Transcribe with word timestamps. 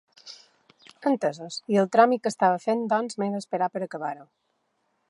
Entesos, 1.11 1.59
i 1.75 1.79
el 1.83 1.91
tràmit 1.97 2.25
que 2.25 2.33
estava 2.35 2.65
fent 2.65 2.83
doncs 2.95 3.21
m'he 3.21 3.31
d'esperar 3.37 3.71
per 3.77 3.85
acabar-ho. 3.91 4.29